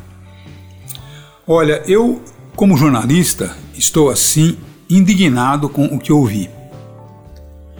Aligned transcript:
Olha, 1.47 1.83
eu, 1.85 2.21
como 2.55 2.77
jornalista, 2.77 3.55
estou 3.75 4.09
assim 4.09 4.57
indignado 4.89 5.69
com 5.69 5.85
o 5.85 5.99
que 5.99 6.11
ouvi. 6.11 6.49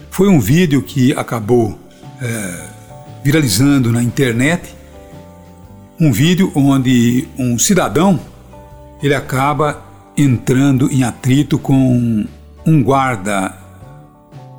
Foi 0.10 0.28
um 0.28 0.40
vídeo 0.40 0.82
que 0.82 1.14
acabou 1.14 1.80
é, 2.22 2.68
viralizando 3.24 3.92
na 3.92 4.04
internet, 4.04 4.76
um 6.02 6.12
vídeo 6.12 6.52
onde 6.56 7.28
um 7.38 7.60
cidadão 7.60 8.20
ele 9.04 9.14
acaba 9.14 9.86
entrando 10.18 10.92
em 10.92 11.04
atrito 11.04 11.60
com 11.60 12.26
um 12.66 12.84
guarda 12.84 13.56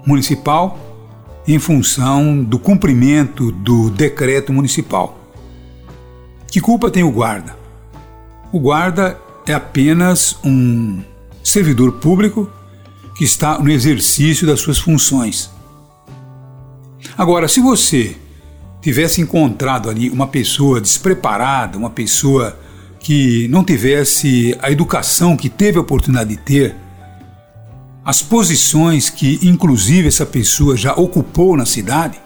municipal 0.06 0.78
em 1.46 1.58
função 1.58 2.44
do 2.44 2.60
cumprimento 2.60 3.50
do 3.50 3.90
decreto 3.90 4.52
municipal. 4.52 5.18
Que 6.46 6.60
culpa 6.60 6.88
tem 6.92 7.02
o 7.02 7.10
guarda? 7.10 7.56
O 8.52 8.60
guarda 8.60 9.18
é 9.44 9.52
apenas 9.52 10.36
um 10.44 11.02
servidor 11.42 11.94
público 11.94 12.48
que 13.16 13.24
está 13.24 13.58
no 13.58 13.68
exercício 13.68 14.46
das 14.46 14.60
suas 14.60 14.78
funções. 14.78 15.50
Agora, 17.18 17.48
se 17.48 17.60
você 17.60 18.16
tivesse 18.82 19.20
encontrado 19.20 19.88
ali 19.88 20.10
uma 20.10 20.26
pessoa 20.26 20.80
despreparada, 20.80 21.78
uma 21.78 21.88
pessoa 21.88 22.58
que 22.98 23.46
não 23.48 23.64
tivesse 23.64 24.56
a 24.60 24.70
educação 24.70 25.36
que 25.36 25.48
teve 25.48 25.78
a 25.78 25.80
oportunidade 25.80 26.30
de 26.30 26.36
ter, 26.36 26.76
as 28.04 28.20
posições 28.20 29.08
que 29.08 29.38
inclusive 29.42 30.08
essa 30.08 30.26
pessoa 30.26 30.76
já 30.76 30.92
ocupou 30.94 31.56
na 31.56 31.64
cidade, 31.64 32.20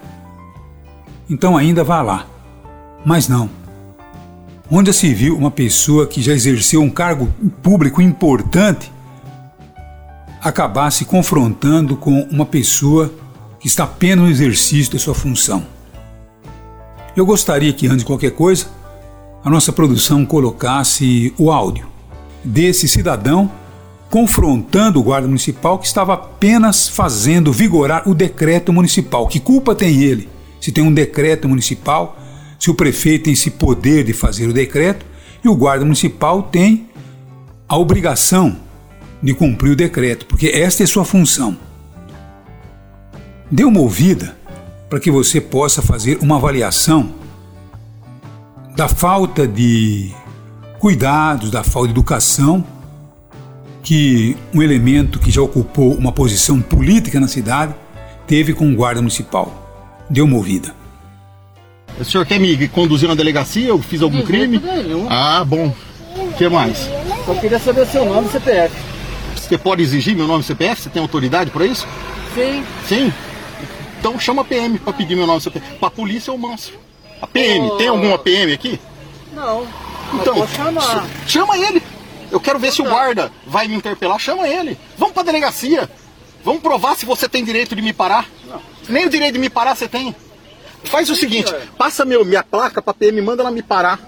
então 1.28 1.56
ainda 1.56 1.84
vá 1.84 2.00
lá. 2.00 2.26
Mas 3.04 3.28
não. 3.28 3.50
Onde 4.70 4.92
se 4.92 5.12
viu 5.12 5.36
uma 5.36 5.50
pessoa 5.50 6.06
que 6.06 6.22
já 6.22 6.32
exerceu 6.32 6.80
um 6.80 6.90
cargo 6.90 7.32
público 7.62 8.00
importante 8.00 8.90
acabar 10.40 10.90
se 10.90 11.04
confrontando 11.04 11.96
com 11.96 12.22
uma 12.30 12.46
pessoa 12.46 13.12
que 13.60 13.66
está 13.66 13.84
apenas 13.84 14.24
no 14.24 14.30
exercício 14.30 14.92
da 14.92 14.98
sua 14.98 15.14
função. 15.14 15.75
Eu 17.16 17.24
gostaria 17.24 17.72
que, 17.72 17.86
antes 17.86 18.00
de 18.00 18.04
qualquer 18.04 18.32
coisa, 18.32 18.66
a 19.42 19.48
nossa 19.48 19.72
produção 19.72 20.26
colocasse 20.26 21.32
o 21.38 21.50
áudio 21.50 21.86
desse 22.44 22.86
cidadão 22.86 23.50
confrontando 24.10 25.00
o 25.00 25.02
guarda 25.02 25.26
municipal 25.26 25.78
que 25.78 25.86
estava 25.86 26.14
apenas 26.14 26.88
fazendo 26.88 27.52
vigorar 27.52 28.08
o 28.08 28.14
decreto 28.14 28.72
municipal. 28.72 29.26
Que 29.26 29.40
culpa 29.40 29.74
tem 29.74 30.02
ele 30.02 30.28
se 30.60 30.72
tem 30.72 30.82
um 30.82 30.92
decreto 30.92 31.48
municipal, 31.48 32.18
se 32.58 32.70
o 32.70 32.74
prefeito 32.74 33.24
tem 33.24 33.32
esse 33.32 33.50
poder 33.50 34.04
de 34.04 34.12
fazer 34.12 34.48
o 34.48 34.52
decreto 34.52 35.06
e 35.44 35.48
o 35.48 35.54
guarda 35.54 35.84
municipal 35.84 36.42
tem 36.42 36.88
a 37.68 37.76
obrigação 37.76 38.56
de 39.22 39.32
cumprir 39.32 39.70
o 39.70 39.76
decreto, 39.76 40.26
porque 40.26 40.48
esta 40.48 40.82
é 40.82 40.86
sua 40.86 41.04
função. 41.04 41.56
Dê 43.50 43.64
uma 43.64 43.80
ouvida 43.80 44.36
para 44.88 45.00
que 45.00 45.10
você 45.10 45.40
possa 45.40 45.82
fazer 45.82 46.18
uma 46.20 46.36
avaliação 46.36 47.14
da 48.76 48.88
falta 48.88 49.46
de 49.46 50.12
cuidados, 50.78 51.50
da 51.50 51.64
falta 51.64 51.88
de 51.88 51.94
educação 51.94 52.64
que 53.82 54.36
um 54.52 54.62
elemento 54.62 55.18
que 55.18 55.30
já 55.30 55.40
ocupou 55.40 55.94
uma 55.94 56.12
posição 56.12 56.60
política 56.60 57.20
na 57.20 57.28
cidade 57.28 57.74
teve 58.26 58.52
com 58.52 58.70
o 58.70 58.74
guarda 58.74 59.00
municipal. 59.00 60.04
Dê 60.10 60.20
uma 60.20 60.36
ouvida. 60.36 60.74
O 61.98 62.04
senhor 62.04 62.26
quer 62.26 62.38
me 62.38 62.68
conduzir 62.68 63.08
na 63.08 63.14
delegacia? 63.14 63.68
Eu 63.68 63.80
fiz 63.80 64.02
algum 64.02 64.22
crime? 64.22 64.60
Ah, 65.08 65.44
bom. 65.44 65.74
O 66.16 66.32
que 66.32 66.48
mais? 66.48 66.90
Só 67.24 67.34
queria 67.34 67.58
saber 67.58 67.86
seu 67.86 68.04
nome 68.04 68.28
e 68.28 68.30
CPF. 68.32 68.74
Você 69.36 69.56
pode 69.56 69.82
exigir 69.82 70.16
meu 70.16 70.26
nome 70.26 70.40
e 70.40 70.44
CPF? 70.44 70.82
Você 70.82 70.90
tem 70.90 71.00
autoridade 71.00 71.50
para 71.50 71.64
isso? 71.64 71.86
Sim. 72.34 72.64
Sim? 72.86 73.12
Então 73.98 74.18
chama 74.18 74.42
a 74.42 74.44
PM 74.44 74.78
para 74.78 74.92
pedir 74.92 75.16
meu 75.16 75.26
nome 75.26 75.38
e 75.38 75.42
CPF. 75.42 75.74
Para 75.78 75.88
a 75.88 75.90
polícia 75.90 76.30
eu 76.30 76.38
manso. 76.38 76.72
A 77.20 77.26
PM, 77.26 77.70
oh. 77.70 77.76
tem 77.76 77.88
alguma 77.88 78.18
PM 78.18 78.52
aqui? 78.52 78.78
Não. 79.32 79.66
Então, 80.14 80.46
chama 81.26 81.58
ele. 81.58 81.82
Eu 82.30 82.40
quero 82.40 82.58
ver 82.58 82.72
se 82.72 82.82
o 82.82 82.84
guarda 82.84 83.32
vai 83.46 83.68
me 83.68 83.74
interpelar. 83.74 84.18
Chama 84.18 84.48
ele. 84.48 84.78
Vamos 84.96 85.14
para 85.14 85.24
delegacia. 85.24 85.90
Vamos 86.44 86.62
provar 86.62 86.96
se 86.96 87.04
você 87.04 87.28
tem 87.28 87.44
direito 87.44 87.74
de 87.74 87.82
me 87.82 87.92
parar. 87.92 88.28
Não. 88.46 88.60
Nem 88.88 89.06
o 89.06 89.10
direito 89.10 89.34
de 89.34 89.40
me 89.40 89.50
parar 89.50 89.74
você 89.74 89.88
tem. 89.88 90.14
Faz 90.84 91.10
o 91.10 91.16
seguinte, 91.16 91.52
passa 91.76 92.04
meu, 92.04 92.24
minha 92.24 92.42
placa 92.42 92.80
para 92.80 92.94
PM, 92.94 93.20
manda 93.20 93.42
ela 93.42 93.50
me 93.50 93.62
parar. 93.62 93.98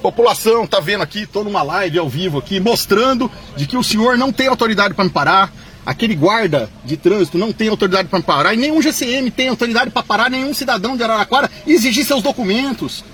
População, 0.00 0.66
tá 0.66 0.80
vendo 0.80 1.02
aqui, 1.02 1.26
tô 1.26 1.44
numa 1.44 1.62
live 1.62 1.98
ao 1.98 2.08
vivo 2.08 2.38
aqui, 2.38 2.58
mostrando 2.58 3.30
de 3.54 3.66
que 3.66 3.76
o 3.76 3.84
senhor 3.84 4.16
não 4.16 4.32
tem 4.32 4.46
autoridade 4.46 4.94
para 4.94 5.04
me 5.04 5.10
parar, 5.10 5.52
aquele 5.84 6.14
guarda 6.14 6.70
de 6.84 6.96
trânsito 6.96 7.38
não 7.38 7.52
tem 7.52 7.68
autoridade 7.68 8.08
para 8.08 8.20
parar, 8.20 8.54
e 8.54 8.56
nenhum 8.56 8.80
GCM 8.82 9.30
tem 9.30 9.48
autoridade 9.48 9.90
para 9.90 10.02
parar 10.02 10.30
nenhum 10.30 10.52
cidadão 10.54 10.96
de 10.96 11.02
Araraquara 11.02 11.50
e 11.66 11.72
exigir 11.72 12.04
seus 12.04 12.22
documentos. 12.22 13.04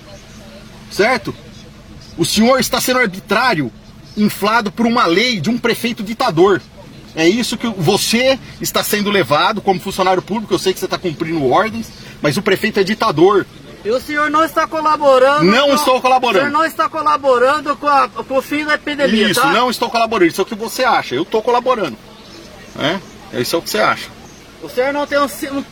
Certo? 0.90 1.34
O 2.16 2.24
senhor 2.24 2.58
está 2.58 2.80
sendo 2.80 3.00
arbitrário, 3.00 3.70
inflado 4.16 4.72
por 4.72 4.86
uma 4.86 5.06
lei 5.06 5.40
de 5.40 5.50
um 5.50 5.58
prefeito 5.58 6.02
ditador. 6.02 6.62
É 7.14 7.26
isso 7.26 7.56
que 7.56 7.66
você 7.66 8.38
está 8.60 8.82
sendo 8.82 9.10
levado 9.10 9.60
como 9.62 9.80
funcionário 9.80 10.22
público. 10.22 10.52
Eu 10.52 10.58
sei 10.58 10.72
que 10.72 10.78
você 10.78 10.84
está 10.84 10.98
cumprindo 10.98 11.46
ordens, 11.46 11.88
mas 12.20 12.36
o 12.36 12.42
prefeito 12.42 12.78
é 12.78 12.84
ditador. 12.84 13.46
E 13.84 13.90
o 13.90 14.00
senhor 14.00 14.30
não 14.30 14.44
está 14.44 14.66
colaborando. 14.66 15.44
Não 15.44 15.68
com, 15.68 15.74
estou 15.74 16.00
colaborando. 16.00 16.38
O 16.38 16.48
senhor 16.48 16.52
não 16.52 16.64
está 16.64 16.88
colaborando 16.88 17.76
com, 17.76 17.86
a, 17.86 18.08
com 18.08 18.36
o 18.36 18.42
fim 18.42 18.64
da 18.64 18.74
epidemia. 18.74 19.30
Isso, 19.30 19.40
tá? 19.40 19.52
não 19.52 19.70
estou 19.70 19.88
colaborando. 19.88 20.28
Isso 20.28 20.40
é 20.40 20.44
o 20.44 20.46
que 20.46 20.54
você 20.54 20.84
acha. 20.84 21.14
Eu 21.14 21.22
estou 21.22 21.40
colaborando. 21.40 21.96
É? 22.78 23.40
Isso 23.40 23.56
é 23.56 23.58
o 23.58 23.62
que 23.62 23.70
você 23.70 23.78
acha. 23.78 24.08
O 24.62 24.68
senhor 24.68 24.92
não 24.92 25.06
tem 25.06 25.18
um, 25.18 25.24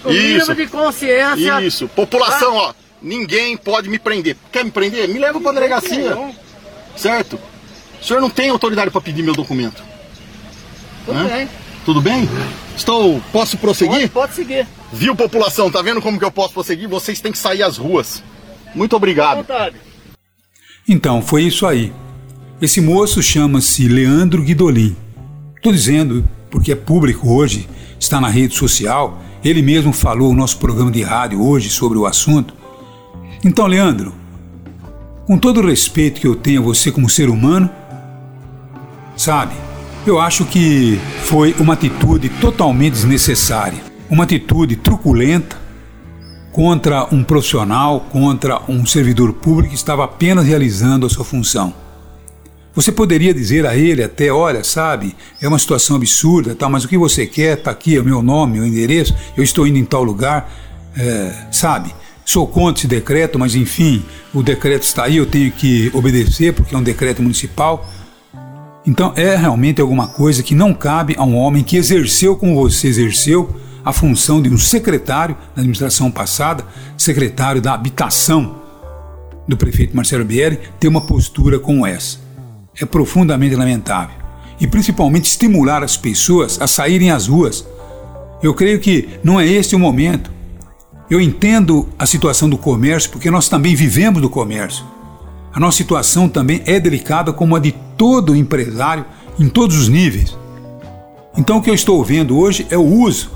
um, 0.05 0.13
mínimo 0.13 0.55
de 0.55 0.67
consciência. 0.67 1.61
Isso. 1.63 1.89
População, 1.89 2.59
ah. 2.59 2.69
ó. 2.69 2.75
Ninguém 3.03 3.57
pode 3.57 3.89
me 3.89 3.99
prender. 3.99 4.37
Quer 4.51 4.65
me 4.65 4.71
prender? 4.71 5.09
Me 5.09 5.19
leva 5.19 5.41
para 5.41 5.53
delegacia. 5.53 6.17
certo? 6.97 7.39
O 8.01 8.05
senhor 8.05 8.21
não 8.21 8.31
tem 8.31 8.51
autoridade 8.51 8.91
para 8.91 9.01
pedir 9.01 9.23
meu 9.23 9.35
documento. 9.35 9.83
Tudo 11.05 11.29
bem. 11.29 11.49
Tudo 11.85 12.01
bem? 12.01 12.29
Estou. 12.77 13.21
Posso 13.33 13.59
prosseguir? 13.59 14.09
Pode, 14.09 14.09
pode 14.09 14.35
seguir. 14.35 14.67
Viu, 14.93 15.15
população? 15.15 15.71
Tá 15.71 15.83
vendo 15.83 16.01
como 16.01 16.19
que 16.19 16.25
eu 16.25 16.31
posso 16.31 16.55
prosseguir? 16.55 16.89
Vocês 16.89 17.21
têm 17.21 17.33
que 17.33 17.39
sair 17.39 17.63
às 17.63 17.77
ruas. 17.77 18.23
Muito 18.75 18.97
obrigado. 18.97 19.47
Então, 20.89 21.21
foi 21.21 21.43
isso 21.43 21.67
aí. 21.67 21.93
Esse 22.61 22.81
moço 22.81 23.23
chama-se 23.23 23.87
Leandro 23.89 24.43
Guidolin. 24.43 24.97
Estou 25.57 25.73
dizendo 25.73 26.27
porque 26.55 26.71
é 26.71 26.77
público 26.77 27.35
hoje, 27.35 27.69
está 27.99 28.21
na 28.21 28.29
rede 28.29 28.55
social. 28.55 29.21
Ele 29.45 29.61
mesmo 29.61 29.93
falou 29.93 30.31
no 30.33 30.39
nosso 30.39 30.57
programa 30.59 30.89
de 30.89 31.03
rádio 31.03 31.45
hoje 31.45 31.69
sobre 31.69 31.99
o 31.99 32.07
assunto. 32.07 32.55
Então, 33.45 33.67
Leandro, 33.67 34.15
com 35.27 35.37
todo 35.37 35.61
o 35.61 35.67
respeito 35.67 36.21
que 36.21 36.29
eu 36.29 36.37
tenho 36.37 36.63
a 36.63 36.65
você 36.65 36.93
como 36.93 37.09
ser 37.09 37.29
humano, 37.29 37.69
sabe, 39.17 39.53
eu 40.07 40.21
acho 40.21 40.45
que 40.45 40.97
foi 41.25 41.57
uma 41.59 41.75
atitude 41.75 42.29
totalmente 42.29 42.93
desnecessária, 42.93 43.83
uma 44.09 44.23
atitude 44.23 44.77
truculenta 44.77 45.61
contra 46.53 47.13
um 47.13 47.25
profissional, 47.25 47.99
contra 48.13 48.63
um 48.69 48.87
servidor 48.87 49.33
público 49.33 49.71
que 49.71 49.77
estava 49.77 50.05
apenas 50.05 50.47
realizando 50.47 51.05
a 51.05 51.11
sua 51.11 51.25
função. 51.25 51.75
Você 52.75 52.91
poderia 52.91 53.33
dizer 53.33 53.67
a 53.67 53.77
ele 53.77 54.03
até, 54.03 54.33
olha, 54.33 54.65
sabe, 54.65 55.15
é 55.41 55.47
uma 55.47 55.59
situação 55.59 55.95
absurda, 55.95 56.57
tal, 56.57 56.69
mas 56.69 56.85
o 56.85 56.89
que 56.89 56.99
você 56.99 57.25
quer, 57.25 57.59
está 57.59 57.71
aqui, 57.71 57.97
é 57.97 58.01
o 58.01 58.05
meu 58.05 58.21
nome, 58.21 58.59
o 58.59 58.67
endereço, 58.67 59.15
eu 59.37 59.45
estou 59.45 59.65
indo 59.65 59.79
em 59.79 59.85
tal 59.85 60.03
lugar, 60.03 60.53
é, 60.97 61.47
sabe, 61.53 61.95
sou 62.25 62.49
contra 62.49 62.81
esse 62.81 62.89
decreto, 62.89 63.39
mas 63.39 63.55
enfim, 63.55 64.03
o 64.33 64.43
decreto 64.43 64.83
está 64.83 65.05
aí, 65.05 65.19
eu 65.19 65.27
tenho 65.27 65.53
que 65.53 65.89
obedecer 65.95 66.53
porque 66.53 66.75
é 66.75 66.79
um 66.79 66.83
decreto 66.83 67.23
municipal. 67.23 67.89
Então 68.85 69.13
é 69.17 69.37
realmente 69.37 69.81
alguma 69.81 70.09
coisa 70.09 70.43
que 70.43 70.55
não 70.55 70.75
cabe 70.75 71.15
a 71.17 71.23
um 71.23 71.37
homem 71.37 71.63
que 71.63 71.77
exerceu 71.77 72.37
como 72.37 72.57
você 72.57 72.89
exerceu 72.89 73.55
a 73.85 73.93
função 73.93 74.43
de 74.43 74.49
um 74.49 74.59
secretário 74.59 75.37
na 75.55 75.61
administração 75.61 76.11
passada, 76.11 76.65
secretário 76.99 77.63
da 77.63 77.73
habitação 77.73 78.63
do 79.47 79.57
prefeito 79.57 79.95
Marcelo 79.95 80.25
Bieri, 80.25 80.59
ter 80.81 80.89
uma 80.89 81.03
postura 81.03 81.59
como 81.59 81.87
essa. 81.87 82.24
É 82.81 82.85
profundamente 82.85 83.55
lamentável. 83.55 84.17
E 84.61 84.67
principalmente 84.67 85.27
estimular 85.27 85.83
as 85.83 85.97
pessoas 85.97 86.61
a 86.61 86.67
saírem 86.67 87.11
às 87.11 87.27
ruas. 87.27 87.67
Eu 88.43 88.55
creio 88.55 88.81
que 88.81 89.09
não 89.23 89.41
é 89.41 89.47
este 89.47 89.75
o 89.75 89.79
momento. 89.79 90.31
Eu 91.11 91.21
entendo 91.21 91.89
a 91.99 92.07
situação 92.07 92.49
do 92.49 92.59
comércio 92.59 93.11
porque 93.11 93.31
nós 93.31 93.49
também 93.49 93.75
vivemos 93.75 94.21
do 94.21 94.31
comércio. 94.31 94.85
A 95.53 95.61
nossa 95.61 95.77
situação 95.77 96.29
também 96.29 96.63
é 96.67 96.81
delicada 96.81 97.33
como 97.33 97.55
a 97.55 97.61
de 97.61 97.73
todo 97.97 98.35
empresário 98.35 99.05
em 99.39 99.49
todos 99.49 99.77
os 99.77 99.89
níveis. 99.89 100.37
Então 101.37 101.59
o 101.59 101.63
que 101.63 101.71
eu 101.71 101.75
estou 101.75 102.03
vendo 102.05 102.39
hoje 102.39 102.67
é 102.71 102.77
o 102.77 102.85
uso 102.85 103.31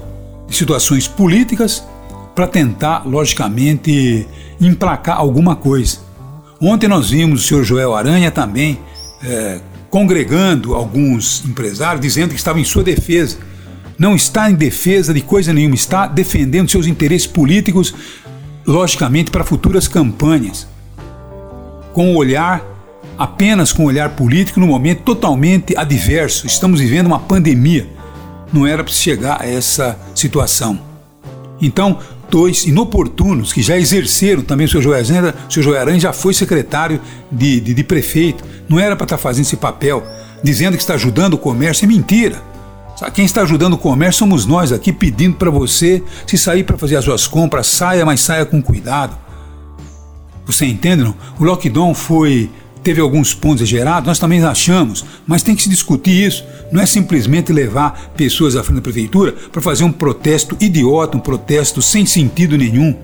de 0.49 0.57
situações 0.57 1.07
políticas 1.07 1.85
para 2.35 2.47
tentar, 2.47 3.03
logicamente, 3.07 4.27
emplacar 4.61 5.19
alguma 5.19 5.57
coisa. 5.57 5.99
Ontem 6.61 6.89
nós 6.89 7.11
vimos 7.11 7.41
o 7.41 7.45
senhor 7.45 7.65
Joel 7.65 7.95
Aranha 7.95 8.31
também 8.31 8.79
é, 9.23 9.61
congregando 9.91 10.75
alguns 10.75 11.45
empresários 11.45 12.01
dizendo 12.01 12.31
que 12.31 12.37
estava 12.37 12.61
em 12.61 12.65
sua 12.65 12.83
defesa. 12.83 13.39
Não 13.99 14.15
está 14.15 14.51
em 14.51 14.55
defesa 14.55 15.13
de 15.13 15.21
coisa 15.21 15.53
nenhuma, 15.53 15.75
está 15.75 16.07
defendendo 16.07 16.71
seus 16.71 16.87
interesses 16.87 17.27
políticos, 17.27 17.93
logicamente, 18.65 19.31
para 19.31 19.43
futuras 19.43 19.89
campanhas. 19.89 20.69
Com 21.93 22.15
o 22.15 22.17
olhar, 22.17 22.63
apenas 23.19 23.73
com 23.73 23.83
o 23.83 23.87
olhar 23.87 24.11
político, 24.11 24.61
no 24.61 24.69
momento 24.69 25.03
totalmente 25.03 25.77
adverso. 25.77 26.47
Estamos 26.47 26.79
vivendo 26.79 27.07
uma 27.07 27.19
pandemia. 27.19 27.89
Não 28.53 28.67
era 28.67 28.85
para 28.85 28.93
chegar 28.93 29.43
a 29.43 29.47
essa 29.47 29.99
situação. 30.15 30.81
Então, 31.61 31.99
dois 32.31 32.67
inoportunos 32.67 33.53
que 33.53 33.63
já 33.63 33.77
exerceram 33.77 34.43
também 34.43 34.67
o 34.67 34.69
seu 34.69 34.83
Joel 34.83 35.03
o 35.03 35.53
seu 35.53 35.63
Joel 35.63 35.99
já 35.99 36.13
foi 36.13 36.35
secretário 36.35 37.01
de, 37.31 37.61
de, 37.61 37.75
de 37.75 37.85
prefeito, 37.85 38.45
não 38.69 38.79
era 38.79 38.95
para 38.95 39.05
estar 39.05 39.19
fazendo 39.19 39.45
esse 39.45 39.57
papel, 39.57 40.07
dizendo 40.43 40.77
que 40.77 40.83
está 40.83 40.95
ajudando 40.95 41.35
o 41.35 41.39
comércio, 41.39 41.85
é 41.85 41.89
mentira. 41.89 42.43
Quem 43.15 43.25
está 43.25 43.43
ajudando 43.43 43.75
o 43.75 43.79
comércio 43.79 44.21
somos 44.21 44.45
nós 44.45 44.73
aqui 44.73 44.93
pedindo 44.93 45.37
para 45.37 45.51
você, 45.51 46.03
se 46.27 46.37
sair 46.37 46.65
para 46.65 46.77
fazer 46.77 46.97
as 46.97 47.05
suas 47.05 47.27
compras, 47.29 47.69
saia, 47.69 48.05
mas 48.05 48.21
saia 48.21 48.45
com 48.45 48.61
cuidado. 48.61 49.17
Você 50.45 50.67
entende, 50.67 51.05
não? 51.05 51.15
O 51.39 51.45
lockdown 51.45 51.95
foi 51.95 52.51
teve 52.79 53.01
alguns 53.01 53.35
pontos 53.35 53.63
exagerados, 53.63 54.07
nós 54.07 54.19
também 54.19 54.43
achamos, 54.43 55.05
mas 55.27 55.43
tem 55.43 55.55
que 55.55 55.63
se 55.63 55.69
discutir 55.69 56.27
isso. 56.27 56.45
Não 56.71 56.81
é 56.81 56.87
simplesmente 56.87 57.53
levar 57.53 58.13
pessoas 58.17 58.57
à 58.57 58.63
frente 58.63 58.77
da 58.77 58.83
prefeitura 58.83 59.33
para 59.53 59.63
fazer 59.63 59.85
um 59.85 59.93
protesto 59.93 60.57
idiota, 60.61 61.17
um 61.17 61.21
protesto 61.21 61.81
sem 61.83 62.05
sentido 62.05 62.57
nenhum. 62.57 62.95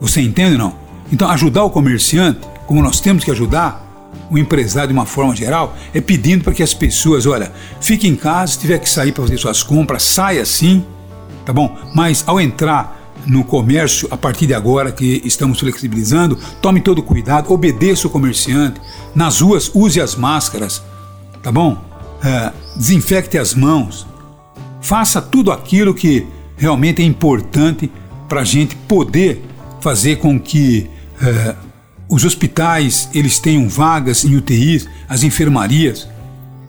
Você 0.00 0.20
entende 0.20 0.56
não? 0.56 0.74
Então, 1.12 1.28
ajudar 1.30 1.64
o 1.64 1.70
comerciante, 1.70 2.40
como 2.66 2.82
nós 2.82 3.00
temos 3.00 3.24
que 3.24 3.30
ajudar 3.30 3.86
o 4.30 4.38
empresário 4.38 4.88
de 4.88 4.94
uma 4.94 5.06
forma 5.06 5.34
geral, 5.34 5.76
é 5.92 6.00
pedindo 6.00 6.44
para 6.44 6.52
que 6.52 6.62
as 6.62 6.72
pessoas, 6.72 7.26
olha, 7.26 7.52
fique 7.80 8.06
em 8.06 8.14
casa, 8.14 8.52
se 8.52 8.60
tiver 8.60 8.78
que 8.78 8.88
sair 8.88 9.12
para 9.12 9.24
fazer 9.24 9.38
suas 9.38 9.62
compras, 9.62 10.04
saia 10.04 10.44
sim, 10.44 10.84
tá 11.44 11.52
bom? 11.52 11.76
Mas 11.94 12.22
ao 12.26 12.40
entrar 12.40 12.99
no 13.26 13.44
comércio 13.44 14.08
a 14.10 14.16
partir 14.16 14.46
de 14.46 14.54
agora 14.54 14.92
que 14.92 15.20
estamos 15.24 15.60
flexibilizando, 15.60 16.38
tome 16.60 16.80
todo 16.80 17.02
cuidado, 17.02 17.52
obedeça 17.52 18.06
o 18.06 18.10
comerciante. 18.10 18.80
Nas 19.14 19.40
ruas, 19.40 19.70
use 19.74 20.00
as 20.00 20.14
máscaras, 20.14 20.82
tá 21.42 21.52
bom? 21.52 21.76
É, 22.22 22.52
desinfecte 22.76 23.38
as 23.38 23.54
mãos. 23.54 24.06
Faça 24.80 25.20
tudo 25.20 25.52
aquilo 25.52 25.94
que 25.94 26.26
realmente 26.56 27.02
é 27.02 27.04
importante 27.04 27.90
para 28.28 28.42
a 28.42 28.44
gente 28.44 28.76
poder 28.76 29.44
fazer 29.80 30.16
com 30.16 30.38
que 30.38 30.88
é, 31.20 31.54
os 32.08 32.24
hospitais 32.24 33.08
eles 33.14 33.38
tenham 33.38 33.68
vagas 33.68 34.24
em 34.24 34.36
UTIs, 34.36 34.88
as 35.08 35.22
enfermarias. 35.22 36.08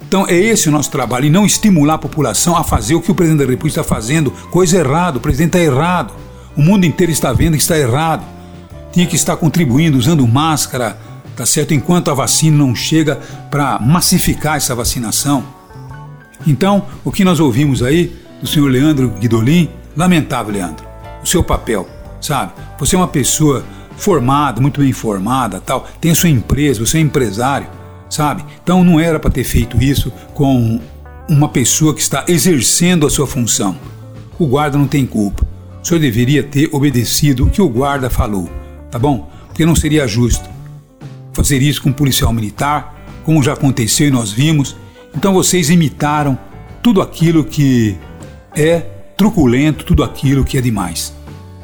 Então 0.07 0.27
é 0.27 0.35
esse 0.35 0.69
o 0.69 0.71
nosso 0.71 0.91
trabalho 0.91 1.25
e 1.25 1.29
não 1.29 1.45
estimular 1.45 1.95
a 1.95 1.97
população 1.97 2.55
a 2.55 2.63
fazer 2.63 2.95
o 2.95 3.01
que 3.01 3.11
o 3.11 3.15
presidente 3.15 3.39
da 3.39 3.49
República 3.49 3.79
está 3.79 3.83
fazendo, 3.83 4.31
coisa 4.51 4.77
errada. 4.77 5.17
O 5.17 5.21
presidente 5.21 5.57
está 5.57 5.59
errado. 5.59 6.13
O 6.55 6.61
mundo 6.61 6.85
inteiro 6.85 7.11
está 7.11 7.31
vendo 7.31 7.55
que 7.55 7.61
está 7.61 7.77
errado. 7.77 8.25
Tinha 8.91 9.05
que 9.05 9.15
estar 9.15 9.37
contribuindo 9.37 9.97
usando 9.97 10.27
máscara, 10.27 10.97
tá 11.35 11.45
certo? 11.45 11.73
Enquanto 11.73 12.11
a 12.11 12.13
vacina 12.13 12.57
não 12.57 12.75
chega 12.75 13.15
para 13.49 13.79
massificar 13.79 14.57
essa 14.57 14.75
vacinação. 14.75 15.43
Então, 16.45 16.85
o 17.05 17.11
que 17.11 17.23
nós 17.23 17.39
ouvimos 17.39 17.81
aí 17.81 18.15
do 18.41 18.47
senhor 18.47 18.69
Leandro 18.69 19.09
Guidolin, 19.11 19.69
lamentável, 19.95 20.51
Leandro, 20.51 20.85
o 21.23 21.25
seu 21.25 21.43
papel, 21.43 21.87
sabe? 22.19 22.51
Você 22.79 22.95
é 22.95 22.99
uma 22.99 23.07
pessoa 23.07 23.63
formada, 23.95 24.59
muito 24.59 24.81
bem 24.81 24.89
informada, 24.89 25.61
tal, 25.61 25.87
tem 26.01 26.11
a 26.11 26.15
sua 26.15 26.29
empresa, 26.29 26.83
você 26.83 26.97
é 26.97 27.01
empresário, 27.01 27.67
sabe? 28.09 28.43
Então 28.63 28.83
não 28.83 28.99
era 28.99 29.19
para 29.19 29.29
ter 29.29 29.43
feito 29.43 29.81
isso 29.81 30.11
com 30.33 30.81
uma 31.29 31.47
pessoa 31.47 31.93
que 31.93 32.01
está 32.01 32.25
exercendo 32.27 33.05
a 33.05 33.09
sua 33.09 33.27
função. 33.27 33.77
O 34.39 34.47
guarda 34.47 34.77
não 34.77 34.87
tem 34.87 35.05
culpa 35.05 35.50
o 35.81 35.87
senhor 35.87 35.99
deveria 35.99 36.43
ter 36.43 36.69
obedecido 36.71 37.45
o 37.45 37.49
que 37.49 37.61
o 37.61 37.69
guarda 37.69 38.09
falou, 38.09 38.49
tá 38.89 38.99
bom? 38.99 39.29
Porque 39.47 39.65
não 39.65 39.75
seria 39.75 40.07
justo 40.07 40.49
fazer 41.33 41.61
isso 41.61 41.81
com 41.81 41.89
um 41.89 41.93
policial 41.93 42.31
militar, 42.33 42.95
como 43.23 43.41
já 43.41 43.53
aconteceu 43.53 44.07
e 44.07 44.11
nós 44.11 44.31
vimos. 44.31 44.75
Então 45.15 45.33
vocês 45.33 45.69
imitaram 45.69 46.37
tudo 46.81 47.01
aquilo 47.01 47.43
que 47.43 47.97
é 48.55 48.79
truculento, 49.17 49.85
tudo 49.85 50.03
aquilo 50.03 50.43
que 50.43 50.57
é 50.57 50.61
demais, 50.61 51.13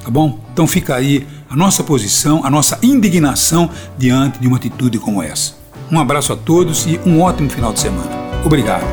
tá 0.03 0.09
bom? 0.09 0.39
Então 0.53 0.67
fica 0.67 0.95
aí 0.95 1.27
a 1.49 1.55
nossa 1.55 1.83
posição, 1.83 2.45
a 2.45 2.49
nossa 2.49 2.77
indignação 2.83 3.69
diante 3.97 4.39
de 4.39 4.47
uma 4.47 4.57
atitude 4.57 4.99
como 4.99 5.21
essa. 5.23 5.55
Um 5.91 5.99
abraço 5.99 6.33
a 6.33 6.35
todos 6.35 6.85
e 6.85 6.99
um 7.05 7.21
ótimo 7.21 7.49
final 7.49 7.71
de 7.71 7.79
semana. 7.79 8.11
Obrigado. 8.43 8.85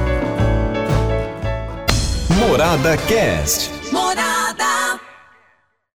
Morada 2.48 2.96
Cast. 2.96 3.73